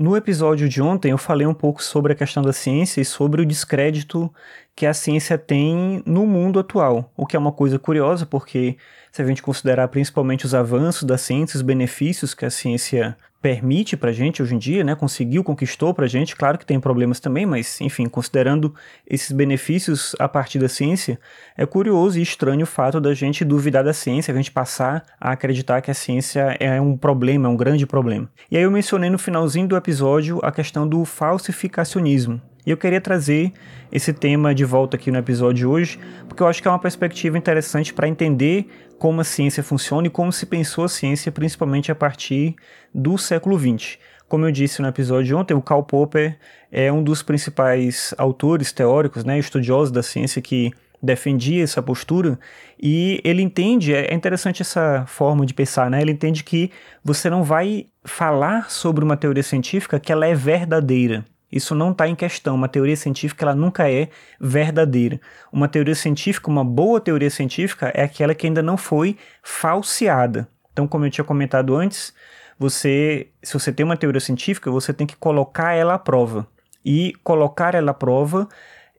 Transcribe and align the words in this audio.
No 0.00 0.16
episódio 0.16 0.66
de 0.66 0.80
ontem 0.80 1.10
eu 1.10 1.18
falei 1.18 1.46
um 1.46 1.52
pouco 1.52 1.82
sobre 1.82 2.14
a 2.14 2.16
questão 2.16 2.42
da 2.42 2.54
ciência 2.54 3.02
e 3.02 3.04
sobre 3.04 3.42
o 3.42 3.44
descrédito 3.44 4.32
que 4.74 4.86
a 4.86 4.94
ciência 4.94 5.36
tem 5.36 6.02
no 6.06 6.26
mundo 6.26 6.58
atual, 6.58 7.12
o 7.14 7.26
que 7.26 7.36
é 7.36 7.38
uma 7.38 7.52
coisa 7.52 7.78
curiosa 7.78 8.24
porque 8.24 8.78
se 9.12 9.20
a 9.20 9.26
gente 9.26 9.42
considerar 9.42 9.88
principalmente 9.88 10.46
os 10.46 10.54
avanços 10.54 11.02
da 11.02 11.18
ciência, 11.18 11.58
os 11.58 11.62
benefícios 11.62 12.32
que 12.32 12.46
a 12.46 12.50
ciência 12.50 13.14
permite 13.40 13.96
para 13.96 14.12
gente 14.12 14.42
hoje 14.42 14.54
em 14.54 14.58
dia, 14.58 14.84
né, 14.84 14.94
conseguiu, 14.94 15.42
conquistou 15.42 15.94
para 15.94 16.06
gente, 16.06 16.36
claro 16.36 16.58
que 16.58 16.66
tem 16.66 16.78
problemas 16.78 17.20
também, 17.20 17.46
mas 17.46 17.80
enfim, 17.80 18.06
considerando 18.06 18.74
esses 19.06 19.32
benefícios 19.32 20.14
a 20.18 20.28
partir 20.28 20.58
da 20.58 20.68
ciência, 20.68 21.18
é 21.56 21.64
curioso 21.64 22.18
e 22.18 22.22
estranho 22.22 22.64
o 22.64 22.66
fato 22.66 23.00
da 23.00 23.14
gente 23.14 23.44
duvidar 23.44 23.82
da 23.82 23.92
ciência, 23.92 24.32
a 24.32 24.36
gente 24.36 24.50
passar 24.50 25.04
a 25.18 25.32
acreditar 25.32 25.80
que 25.80 25.90
a 25.90 25.94
ciência 25.94 26.56
é 26.60 26.80
um 26.80 26.96
problema, 26.96 27.48
é 27.48 27.50
um 27.50 27.56
grande 27.56 27.86
problema. 27.86 28.28
E 28.50 28.56
aí 28.56 28.62
eu 28.62 28.70
mencionei 28.70 29.08
no 29.08 29.18
finalzinho 29.18 29.68
do 29.68 29.76
episódio 29.76 30.38
a 30.42 30.52
questão 30.52 30.86
do 30.86 31.04
falsificacionismo, 31.04 32.40
eu 32.70 32.76
queria 32.76 33.00
trazer 33.00 33.52
esse 33.92 34.12
tema 34.12 34.54
de 34.54 34.64
volta 34.64 34.96
aqui 34.96 35.10
no 35.10 35.18
episódio 35.18 35.54
de 35.54 35.66
hoje, 35.66 35.98
porque 36.28 36.42
eu 36.42 36.46
acho 36.46 36.62
que 36.62 36.68
é 36.68 36.70
uma 36.70 36.78
perspectiva 36.78 37.36
interessante 37.36 37.92
para 37.92 38.08
entender 38.08 38.68
como 38.98 39.20
a 39.20 39.24
ciência 39.24 39.62
funciona 39.62 40.06
e 40.06 40.10
como 40.10 40.32
se 40.32 40.46
pensou 40.46 40.84
a 40.84 40.88
ciência, 40.88 41.32
principalmente 41.32 41.90
a 41.90 41.94
partir 41.94 42.54
do 42.94 43.16
século 43.16 43.58
XX. 43.58 43.98
Como 44.28 44.46
eu 44.46 44.52
disse 44.52 44.80
no 44.80 44.88
episódio 44.88 45.24
de 45.24 45.34
ontem, 45.34 45.54
o 45.54 45.62
Karl 45.62 45.82
Popper 45.82 46.38
é 46.70 46.92
um 46.92 47.02
dos 47.02 47.22
principais 47.22 48.14
autores 48.16 48.70
teóricos, 48.72 49.24
né, 49.24 49.38
estudiosos 49.38 49.90
da 49.90 50.02
ciência 50.02 50.40
que 50.40 50.72
defendia 51.02 51.64
essa 51.64 51.82
postura 51.82 52.38
e 52.80 53.20
ele 53.24 53.42
entende, 53.42 53.94
é 53.94 54.14
interessante 54.14 54.62
essa 54.62 55.04
forma 55.06 55.46
de 55.46 55.54
pensar, 55.54 55.90
né? 55.90 56.00
Ele 56.00 56.12
entende 56.12 56.44
que 56.44 56.70
você 57.02 57.30
não 57.30 57.42
vai 57.42 57.86
falar 58.04 58.70
sobre 58.70 59.04
uma 59.04 59.16
teoria 59.16 59.42
científica 59.42 59.98
que 59.98 60.12
ela 60.12 60.26
é 60.26 60.34
verdadeira. 60.34 61.24
Isso 61.50 61.74
não 61.74 61.90
está 61.92 62.06
em 62.06 62.14
questão. 62.14 62.54
Uma 62.54 62.68
teoria 62.68 62.96
científica 62.96 63.44
ela 63.44 63.54
nunca 63.54 63.90
é 63.90 64.08
verdadeira. 64.40 65.20
Uma 65.52 65.68
teoria 65.68 65.94
científica, 65.94 66.48
uma 66.48 66.64
boa 66.64 67.00
teoria 67.00 67.30
científica, 67.30 67.90
é 67.94 68.04
aquela 68.04 68.34
que 68.34 68.46
ainda 68.46 68.62
não 68.62 68.76
foi 68.76 69.16
falseada. 69.42 70.48
Então, 70.72 70.86
como 70.86 71.04
eu 71.04 71.10
tinha 71.10 71.24
comentado 71.24 71.74
antes, 71.74 72.14
você, 72.58 73.28
se 73.42 73.52
você 73.54 73.72
tem 73.72 73.84
uma 73.84 73.96
teoria 73.96 74.20
científica, 74.20 74.70
você 74.70 74.92
tem 74.92 75.06
que 75.06 75.16
colocar 75.16 75.72
ela 75.74 75.94
à 75.94 75.98
prova. 75.98 76.46
E 76.84 77.14
colocar 77.24 77.74
ela 77.74 77.90
à 77.90 77.94
prova 77.94 78.48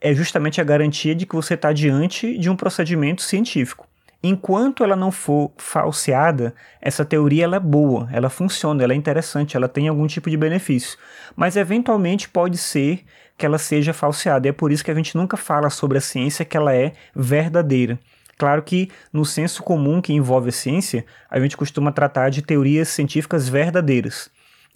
é 0.00 0.12
justamente 0.12 0.60
a 0.60 0.64
garantia 0.64 1.14
de 1.14 1.24
que 1.24 1.34
você 1.34 1.54
está 1.54 1.72
diante 1.72 2.36
de 2.36 2.50
um 2.50 2.56
procedimento 2.56 3.22
científico 3.22 3.88
enquanto 4.28 4.82
ela 4.82 4.96
não 4.96 5.12
for 5.12 5.52
falseada, 5.58 6.54
essa 6.80 7.04
teoria 7.04 7.44
ela 7.44 7.56
é 7.56 7.60
boa, 7.60 8.08
ela 8.10 8.30
funciona, 8.30 8.82
ela 8.82 8.94
é 8.94 8.96
interessante, 8.96 9.54
ela 9.54 9.68
tem 9.68 9.86
algum 9.86 10.06
tipo 10.06 10.30
de 10.30 10.36
benefício. 10.36 10.98
Mas 11.36 11.56
eventualmente 11.56 12.28
pode 12.28 12.56
ser 12.56 13.04
que 13.36 13.44
ela 13.44 13.58
seja 13.58 13.92
falseada. 13.92 14.46
E 14.46 14.50
é 14.50 14.52
por 14.52 14.72
isso 14.72 14.82
que 14.82 14.90
a 14.90 14.94
gente 14.94 15.14
nunca 15.14 15.36
fala 15.36 15.68
sobre 15.68 15.98
a 15.98 16.00
ciência 16.00 16.44
que 16.44 16.56
ela 16.56 16.74
é 16.74 16.92
verdadeira. 17.14 17.98
Claro 18.38 18.62
que 18.62 18.90
no 19.12 19.26
senso 19.26 19.62
comum 19.62 20.00
que 20.00 20.14
envolve 20.14 20.48
a 20.48 20.52
ciência, 20.52 21.04
a 21.30 21.38
gente 21.38 21.56
costuma 21.56 21.92
tratar 21.92 22.30
de 22.30 22.40
teorias 22.40 22.88
científicas 22.88 23.46
verdadeiras. 23.46 24.30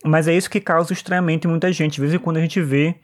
Mas 0.04 0.28
é 0.28 0.34
isso 0.34 0.50
que 0.50 0.60
causa 0.60 0.92
estranhamento 0.92 1.48
em 1.48 1.50
muita 1.50 1.72
gente. 1.72 1.94
De 1.94 2.00
vez 2.02 2.12
em 2.12 2.18
quando 2.18 2.36
a 2.36 2.40
gente 2.40 2.60
vê 2.60 2.96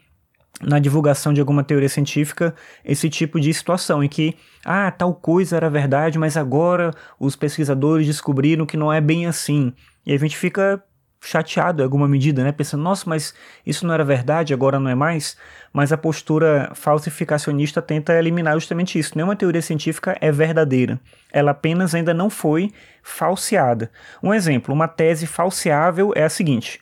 na 0.63 0.79
divulgação 0.79 1.33
de 1.33 1.41
alguma 1.41 1.65
teoria 1.65 1.89
científica 1.89 2.55
esse 2.85 3.11
tipo 3.11 3.41
de 3.41 3.53
situação 3.53 4.05
em 4.05 4.09
que 4.09 4.37
ah, 4.65 4.91
tal 4.91 5.15
coisa 5.15 5.57
era 5.57 5.69
verdade, 5.69 6.19
mas 6.19 6.37
agora 6.37 6.93
os 7.19 7.37
pesquisadores 7.37 8.07
descobriram 8.07 8.65
que 8.65 8.77
não 8.77 8.93
é 8.93 9.01
bem 9.01 9.27
assim. 9.27 9.73
E 10.07 10.13
a 10.13 10.19
gente 10.19 10.37
fica 10.37 10.83
chateado 11.21 11.81
em 11.81 11.85
alguma 11.85 12.07
medida, 12.07 12.45
né? 12.45 12.53
Pensando, 12.53 12.83
nossa, 12.83 13.09
mas 13.09 13.35
isso 13.65 13.87
não 13.87 13.95
era 13.95 14.05
verdade, 14.05 14.53
agora 14.53 14.79
não 14.79 14.91
é 14.91 14.95
mais. 14.95 15.37
Mas 15.73 15.91
a 15.91 15.97
postura 15.97 16.71
falsificacionista 16.75 17.81
tenta 17.81 18.13
eliminar 18.15 18.55
justamente 18.55 18.99
isso. 18.99 19.13
Nenhuma 19.17 19.35
teoria 19.35 19.63
científica 19.63 20.17
é 20.21 20.31
verdadeira. 20.31 21.01
Ela 21.33 21.53
apenas 21.53 21.95
ainda 21.95 22.13
não 22.13 22.29
foi 22.29 22.70
falseada. 23.03 23.91
Um 24.23 24.33
exemplo, 24.33 24.75
uma 24.75 24.87
tese 24.87 25.27
falseável 25.27 26.13
é 26.14 26.25
a 26.25 26.29
seguinte: 26.29 26.81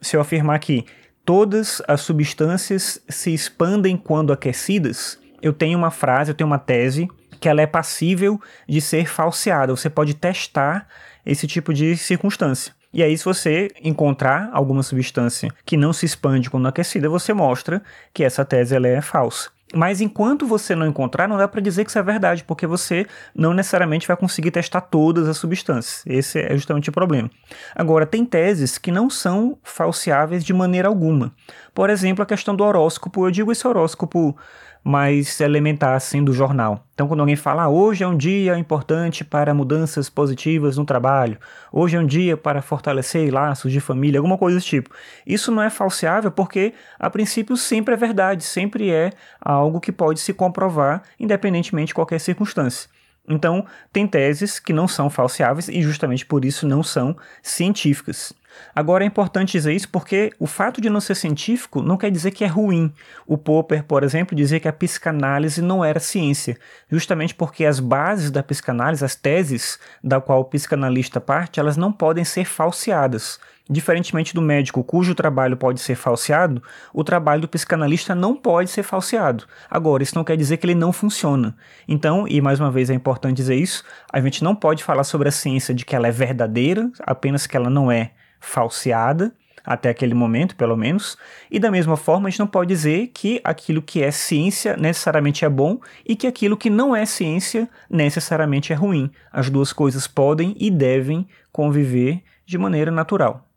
se 0.00 0.16
eu 0.16 0.20
afirmar 0.20 0.58
que 0.58 0.86
todas 1.24 1.82
as 1.86 2.00
substâncias 2.00 3.00
se 3.08 3.32
expandem 3.32 3.96
quando 3.96 4.32
aquecidas, 4.32 5.18
eu 5.40 5.52
tenho 5.52 5.78
uma 5.78 5.90
frase, 5.90 6.30
eu 6.30 6.34
tenho 6.34 6.48
uma 6.48 6.58
tese 6.58 7.08
que 7.40 7.48
ela 7.48 7.60
é 7.60 7.66
passível 7.66 8.40
de 8.68 8.80
ser 8.80 9.08
falseada. 9.08 9.74
Você 9.74 9.90
pode 9.90 10.14
testar 10.14 10.86
esse 11.26 11.46
tipo 11.46 11.74
de 11.74 11.96
circunstância. 11.96 12.72
E 12.94 13.02
aí, 13.02 13.16
se 13.16 13.24
você 13.24 13.70
encontrar 13.82 14.50
alguma 14.52 14.82
substância 14.82 15.50
que 15.64 15.76
não 15.76 15.92
se 15.92 16.04
expande 16.04 16.50
quando 16.50 16.68
aquecida, 16.68 17.08
você 17.08 17.32
mostra 17.32 17.82
que 18.12 18.22
essa 18.22 18.44
tese 18.44 18.76
ela 18.76 18.86
é 18.86 19.00
falsa. 19.00 19.50
Mas 19.72 20.00
enquanto 20.00 20.46
você 20.46 20.74
não 20.74 20.86
encontrar, 20.86 21.28
não 21.28 21.36
dá 21.36 21.48
para 21.48 21.60
dizer 21.60 21.84
que 21.84 21.90
isso 21.90 21.98
é 21.98 22.02
verdade, 22.02 22.44
porque 22.44 22.66
você 22.66 23.06
não 23.34 23.54
necessariamente 23.54 24.06
vai 24.06 24.16
conseguir 24.16 24.50
testar 24.50 24.82
todas 24.82 25.28
as 25.28 25.36
substâncias. 25.36 26.02
Esse 26.06 26.40
é 26.40 26.54
justamente 26.54 26.90
o 26.90 26.92
problema. 26.92 27.30
Agora, 27.74 28.06
tem 28.06 28.24
teses 28.24 28.78
que 28.78 28.90
não 28.90 29.08
são 29.08 29.58
falseáveis 29.62 30.44
de 30.44 30.52
maneira 30.52 30.88
alguma. 30.88 31.32
Por 31.74 31.88
exemplo, 31.88 32.22
a 32.22 32.26
questão 32.26 32.54
do 32.54 32.64
horóscopo. 32.64 33.26
Eu 33.26 33.30
digo 33.30 33.50
esse 33.50 33.66
horóscopo 33.66 34.36
mais 34.84 35.40
elementar 35.40 35.94
assim 35.94 36.22
do 36.24 36.32
jornal. 36.32 36.84
Então, 36.92 37.06
quando 37.06 37.20
alguém 37.20 37.36
fala, 37.36 37.62
ah, 37.62 37.68
hoje 37.68 38.02
é 38.02 38.06
um 38.06 38.16
dia 38.16 38.58
importante 38.58 39.24
para 39.24 39.54
mudanças 39.54 40.10
positivas 40.10 40.76
no 40.76 40.84
trabalho, 40.84 41.38
hoje 41.72 41.96
é 41.96 42.00
um 42.00 42.06
dia 42.06 42.36
para 42.36 42.60
fortalecer 42.60 43.32
laços 43.32 43.70
de 43.70 43.80
família, 43.80 44.18
alguma 44.18 44.36
coisa 44.36 44.56
desse 44.56 44.66
tipo. 44.66 44.90
Isso 45.26 45.52
não 45.52 45.62
é 45.62 45.70
falseável 45.70 46.32
porque, 46.32 46.74
a 46.98 47.08
princípio, 47.08 47.56
sempre 47.56 47.94
é 47.94 47.96
verdade, 47.96 48.42
sempre 48.42 48.90
é 48.90 49.10
algo 49.40 49.80
que 49.80 49.92
pode 49.92 50.20
se 50.20 50.34
comprovar, 50.34 51.02
independentemente 51.18 51.88
de 51.88 51.94
qualquer 51.94 52.18
circunstância. 52.18 52.90
Então, 53.28 53.64
tem 53.92 54.06
teses 54.06 54.58
que 54.58 54.72
não 54.72 54.88
são 54.88 55.08
falseáveis 55.08 55.68
e 55.68 55.80
justamente 55.80 56.26
por 56.26 56.44
isso 56.44 56.66
não 56.66 56.82
são 56.82 57.16
científicas. 57.40 58.34
Agora 58.74 59.04
é 59.04 59.06
importante 59.06 59.52
dizer 59.52 59.72
isso 59.72 59.88
porque 59.88 60.32
o 60.38 60.46
fato 60.46 60.80
de 60.80 60.88
não 60.88 61.00
ser 61.00 61.14
científico 61.14 61.82
não 61.82 61.96
quer 61.96 62.10
dizer 62.10 62.30
que 62.30 62.44
é 62.44 62.46
ruim. 62.46 62.92
O 63.26 63.36
Popper, 63.36 63.84
por 63.84 64.02
exemplo, 64.02 64.36
dizia 64.36 64.60
que 64.60 64.68
a 64.68 64.72
psicanálise 64.72 65.60
não 65.60 65.84
era 65.84 66.00
ciência, 66.00 66.58
justamente 66.90 67.34
porque 67.34 67.64
as 67.64 67.80
bases 67.80 68.30
da 68.30 68.42
psicanálise, 68.42 69.04
as 69.04 69.14
teses 69.14 69.78
da 70.02 70.20
qual 70.20 70.40
o 70.40 70.44
psicanalista 70.44 71.20
parte, 71.20 71.60
elas 71.60 71.76
não 71.76 71.92
podem 71.92 72.24
ser 72.24 72.44
falseadas. 72.44 73.38
Diferentemente 73.70 74.34
do 74.34 74.42
médico 74.42 74.82
cujo 74.82 75.14
trabalho 75.14 75.56
pode 75.56 75.80
ser 75.80 75.94
falseado, 75.94 76.62
o 76.92 77.04
trabalho 77.04 77.42
do 77.42 77.48
psicanalista 77.48 78.14
não 78.14 78.34
pode 78.34 78.70
ser 78.70 78.82
falseado. 78.82 79.44
Agora, 79.70 80.02
isso 80.02 80.16
não 80.16 80.24
quer 80.24 80.36
dizer 80.36 80.56
que 80.56 80.66
ele 80.66 80.74
não 80.74 80.92
funciona. 80.92 81.56
Então, 81.86 82.26
e 82.26 82.40
mais 82.40 82.58
uma 82.58 82.70
vez 82.70 82.90
é 82.90 82.94
importante 82.94 83.36
dizer 83.36 83.54
isso, 83.54 83.84
a 84.12 84.20
gente 84.20 84.42
não 84.42 84.54
pode 84.54 84.82
falar 84.82 85.04
sobre 85.04 85.28
a 85.28 85.32
ciência 85.32 85.72
de 85.72 85.84
que 85.84 85.94
ela 85.94 86.08
é 86.08 86.10
verdadeira, 86.10 86.90
apenas 87.00 87.46
que 87.46 87.56
ela 87.56 87.70
não 87.70 87.90
é 87.90 88.10
falseada, 88.42 89.32
até 89.64 89.90
aquele 89.90 90.12
momento, 90.12 90.56
pelo 90.56 90.76
menos, 90.76 91.16
e 91.50 91.58
da 91.58 91.70
mesma 91.70 91.96
forma 91.96 92.26
a 92.26 92.30
gente 92.30 92.40
não 92.40 92.46
pode 92.46 92.68
dizer 92.68 93.12
que 93.14 93.40
aquilo 93.44 93.80
que 93.80 94.02
é 94.02 94.10
ciência 94.10 94.76
necessariamente 94.76 95.44
é 95.44 95.48
bom 95.48 95.78
e 96.04 96.16
que 96.16 96.26
aquilo 96.26 96.56
que 96.56 96.68
não 96.68 96.94
é 96.94 97.06
ciência 97.06 97.68
necessariamente 97.88 98.72
é 98.72 98.76
ruim. 98.76 99.10
As 99.32 99.48
duas 99.48 99.72
coisas 99.72 100.06
podem 100.08 100.56
e 100.58 100.70
devem 100.70 101.26
conviver 101.52 102.22
de 102.44 102.58
maneira 102.58 102.90
natural. 102.90 103.48